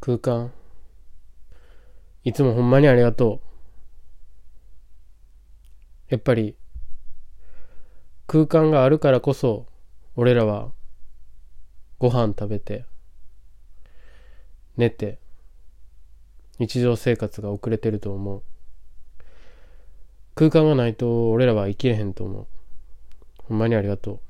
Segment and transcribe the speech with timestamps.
[0.00, 0.52] 空間。
[2.24, 3.46] いつもほんまにありがとう。
[6.08, 6.56] やっぱり
[8.26, 9.66] 空間があるからこそ
[10.14, 10.72] 俺らは
[11.98, 12.84] ご飯食べて
[14.76, 15.18] 寝て
[16.58, 18.42] 日常生活が遅れてると思う。
[20.34, 22.46] 空間がないと俺らは生きれへんと思う。
[23.44, 24.20] ほんまにありがと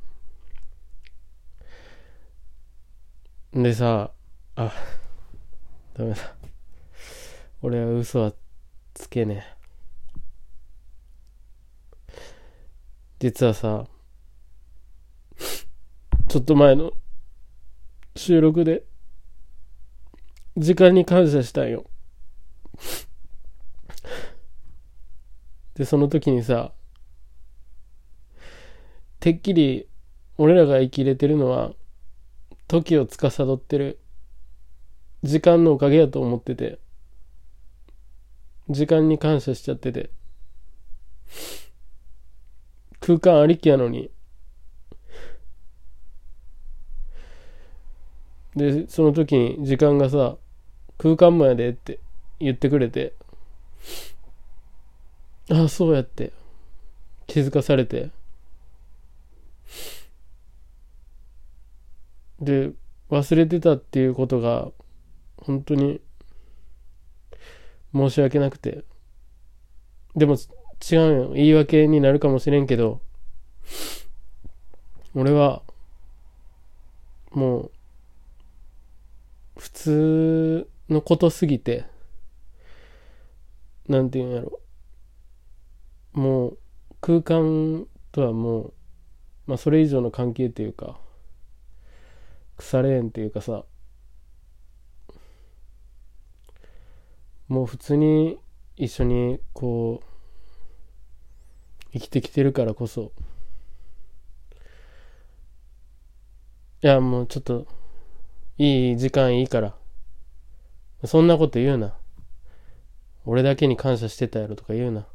[3.52, 3.62] う。
[3.62, 4.12] でさ
[4.54, 4.72] あ
[5.96, 6.36] ダメだ。
[7.62, 8.32] 俺は嘘は
[8.92, 9.56] つけねえ。
[13.18, 13.86] 実はさ
[16.28, 16.92] ちょっと前の
[18.14, 18.84] 収録で
[20.58, 21.86] 時間に感謝したんよ。
[25.76, 26.72] でその時にさ
[29.18, 29.88] てっきり
[30.36, 31.72] 俺らが生きれてるのは
[32.68, 33.98] 時を司ってる
[35.26, 36.78] 時間のおかげやと思ってて。
[38.68, 40.10] 時間に感謝しちゃってて。
[43.00, 44.10] 空間ありきやのに。
[48.56, 50.36] でその時に時間がさ
[50.96, 52.00] 空間もやでって
[52.40, 53.12] 言ってくれて。
[55.50, 56.32] ああそうやって
[57.26, 58.10] 気づかされて。
[62.40, 62.70] で
[63.10, 64.70] 忘れてたっていうことが
[65.38, 66.00] 本当に
[67.94, 68.84] 申し訳なくて。
[70.14, 71.32] でも違うよ。
[71.34, 73.00] 言い訳になるかもしれんけど
[75.14, 75.62] 俺は
[77.30, 77.70] もう
[79.58, 81.84] 普通のことすぎて
[83.88, 84.60] なんていうんやろ。
[86.12, 86.58] もう
[87.00, 88.72] 空間とはもう
[89.46, 90.98] まあそれ以上の関係というか
[92.56, 93.64] 腐れ縁っていうかさ
[97.48, 98.38] もう普通に
[98.76, 103.12] 一緒にこう生きてきてるからこそ。
[106.82, 107.66] いやもうちょっと
[108.58, 109.74] いい時間いいから。
[111.04, 111.94] そんなこと言うな。
[113.24, 115.06] 俺だけに感謝してたやろとか言うな。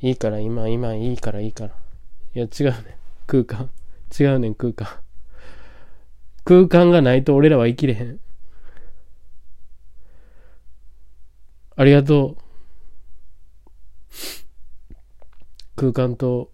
[0.00, 1.74] いいから今今いいからいいから。
[2.34, 2.96] いや違うね。
[3.26, 3.70] 空間。
[4.18, 4.88] 違うねん空間。
[6.44, 8.20] 空間がないと俺らは生きれへん。
[11.80, 12.36] ありがとう。
[15.76, 16.50] 空間と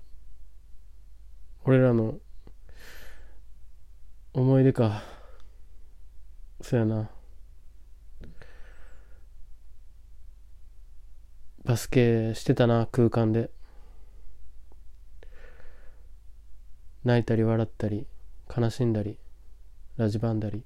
[1.64, 2.18] 俺らの
[4.34, 5.02] 思い出か。
[6.60, 7.08] そやな。
[11.64, 13.50] バスケしてたな空間で。
[17.02, 18.06] 泣いたり笑ったり
[18.54, 19.16] 悲しんだり
[19.96, 20.64] ラジバンだり。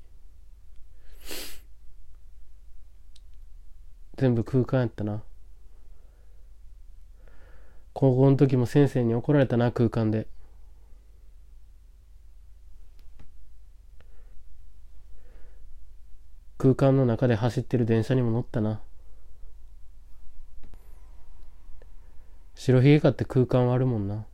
[4.18, 5.22] 全部空間やったな。
[7.92, 10.26] 高校の時も先生に怒られたな空間で。
[16.58, 18.80] 空間の中で走ってる電車にも乗ったな。
[22.56, 24.26] 白ひげかって空間はあるもんな。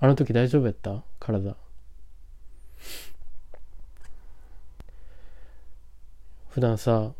[0.00, 1.04] あの時大丈夫やった？
[1.20, 1.56] 体。
[6.48, 7.12] 普段さ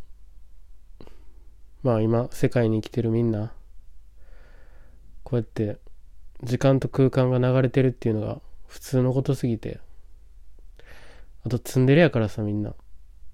[1.86, 3.52] まあ今世界に生きてるみんな
[5.22, 5.78] こうやって
[6.42, 9.78] 時間と空間が流れてるっていうのが普通のことすぎて
[11.44, 12.74] あとツンデレやからさみんな。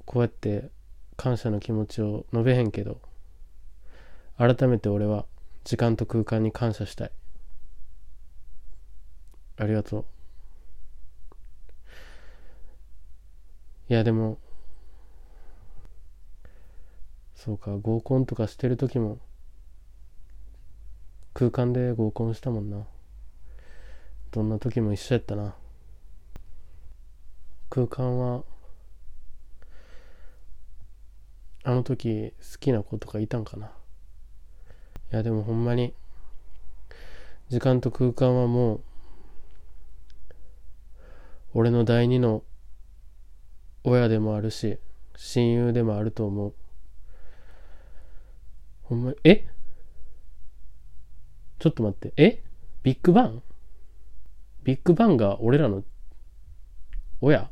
[0.04, 0.70] こうやって
[1.16, 3.00] 感謝の気持ちを述べへんけど
[4.36, 5.24] 改めて俺は
[5.64, 7.10] 時間と空間に感謝したい。
[9.56, 10.04] ありがとう。
[13.88, 14.36] いやでも
[17.44, 19.18] そうか合コンとかしてる時も
[21.34, 22.86] 空間で合コンしたもんな。
[24.30, 25.56] どんな時も一緒やったな。
[27.68, 28.44] 空間は
[31.64, 33.66] あの時好きな子とかいたんかな。
[33.66, 33.70] い
[35.10, 35.94] やでもほんまに
[37.48, 38.80] 時間と空間はもう
[41.54, 42.44] 俺の第二の
[43.82, 44.78] 親でもあるし
[45.16, 46.54] 親友でもあると思う。
[48.82, 49.46] ほんまえ？
[51.58, 52.12] ちょっと待って。
[52.16, 52.42] え？
[52.82, 53.42] ビッグバン？
[54.64, 55.84] ビッグバンが俺らの
[57.20, 57.48] 親？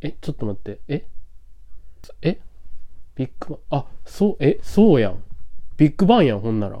[0.00, 0.12] え？
[0.12, 0.80] ちょっと待って。
[0.88, 1.06] え？
[2.22, 2.40] え？
[3.14, 3.80] ビッグバン？
[3.80, 4.58] あそうえ？
[4.62, 5.22] そうやん。
[5.76, 6.78] ビッグバンやんほんなら。
[6.78, 6.80] い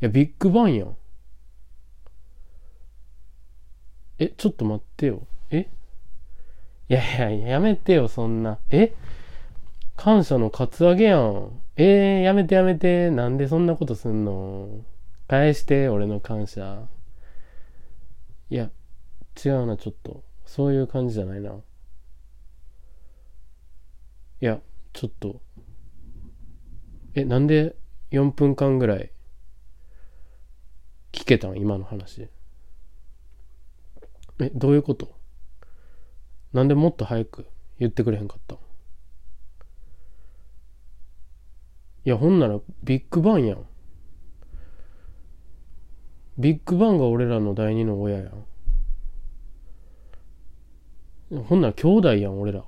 [0.00, 0.96] やビッグバンやん。
[4.20, 4.28] え？
[4.28, 5.26] ちょっと待ってよ。
[5.50, 5.68] え？
[6.88, 8.58] いやいや、やめてよ、そんな。
[8.70, 8.94] え？
[9.98, 11.60] 感謝のカツアゲやん。
[11.74, 13.10] えー、やめてやめて。
[13.10, 14.84] なんでそんなことすんの？
[15.26, 16.86] 返して、俺の感謝。
[18.48, 18.70] いや、
[19.44, 20.22] 違うな、ちょっと。
[20.46, 21.50] そういう感じじゃないな。
[21.50, 21.54] い
[24.38, 24.60] や、
[24.92, 25.40] ちょっと。
[27.16, 27.74] え、なんで
[28.12, 29.10] 4分間ぐらい？
[31.10, 31.56] 聞けたん？
[31.58, 32.28] 今の話。
[34.38, 35.18] え、どういうこと？
[36.52, 37.48] なんでもっと早く
[37.80, 38.56] 言ってくれへんかった
[42.04, 43.66] いや、ほんならビッグバンやん。
[46.38, 48.30] ビッグバンが俺らの第二の親や
[51.30, 51.42] ん。
[51.44, 52.64] ほんなら兄弟やん、俺ら。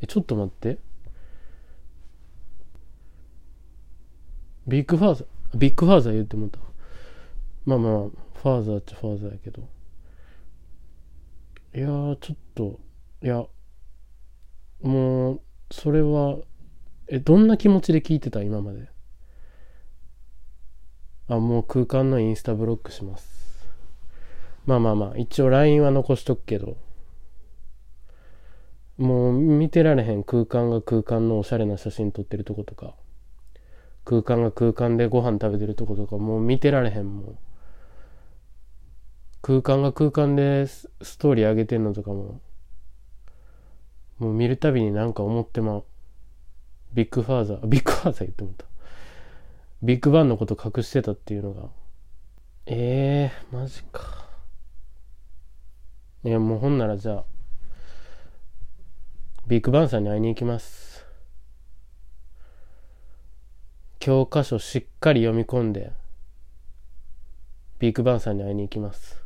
[0.00, 0.78] え、ちょっと待って。
[4.66, 6.58] ビッグファーザー、ビッグファーザー言ってもた。
[7.66, 9.62] まあまあ、ファーザーっちゃファーザーやけど。
[11.74, 12.80] いやー、ちょっと、
[13.22, 13.44] いや、
[14.82, 15.40] もう、
[15.70, 16.38] それは、
[17.14, 18.40] え、どんな気持ちで聞いてた？
[18.40, 18.88] 今まで。
[21.28, 23.68] あ、もう空間のインスタブロックします。
[24.64, 26.78] まあまあまあ、一応 LINE は残しとくけど、
[28.96, 32.94] もう見てられへん空間が空間のおしゃれな写真撮ってるとことか、
[34.06, 37.38] 空間が空間でご飯食べてるとことか、もう見てられへんもん。
[39.42, 40.88] 空間が空間でス
[41.18, 42.40] トーリー上げてんのとかも、
[44.18, 45.84] もう見るたびになんか思ってまう。
[46.94, 48.66] ビッグファーザー、ビッグファーザー言ってもった。
[49.82, 51.68] ビッグバンのこと隠してたっていうのが。
[52.66, 54.28] ええー、マジか。
[56.24, 57.24] いや、もうほんならじゃあ、
[59.46, 61.04] ビッグバンさんに会いに行きます。
[63.98, 65.92] 教科書しっかり読み込んで、
[67.78, 69.20] ビッグバンさんに会いに行きます。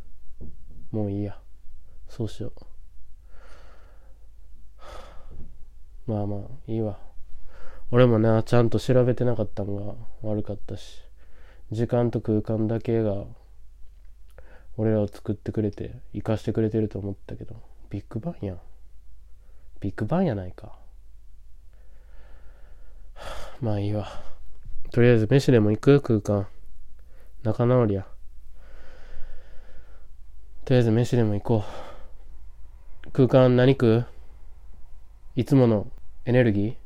[0.91, 1.39] もういいや。
[2.09, 2.53] そうしよ
[6.09, 6.11] う。
[6.11, 7.06] まあまあ、いいわ。
[7.93, 11.03] 俺もな、ちゃんと調べてなかったんが悪かったし、
[11.71, 13.25] 時間と空間だけが、
[14.77, 18.61] 俺らを作ってくれて、生かしてくれてると思ったけど、ビッグバンやん。
[19.81, 20.77] ビッグバンやないか。
[23.63, 24.09] まあいいわ。
[24.91, 26.01] とりあえず飯でも行く？
[26.01, 26.49] 空間。
[27.45, 28.07] 仲直りや。
[30.65, 31.65] とりあえず飯でも行こ
[33.07, 33.11] う。
[33.13, 34.07] 空間何食う？
[35.37, 35.91] いつもの
[36.25, 36.86] エネルギー？